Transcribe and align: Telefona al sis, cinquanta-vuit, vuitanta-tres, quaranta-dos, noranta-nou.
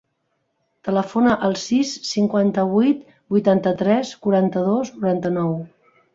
Telefona 0.87 1.35
al 1.47 1.53
sis, 1.63 1.91
cinquanta-vuit, 2.13 3.05
vuitanta-tres, 3.35 4.15
quaranta-dos, 4.27 4.93
noranta-nou. 4.99 5.55